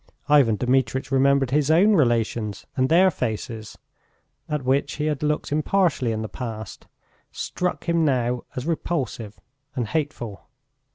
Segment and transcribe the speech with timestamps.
[0.27, 3.77] Ivan Dmitritch remembered his own relations, and their faces,
[4.49, 6.87] at which he had looked impartially in the past,
[7.31, 9.39] struck him now as repulsive
[9.75, 10.47] and hateful.